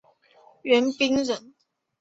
[0.63, 1.53] 袁彬人。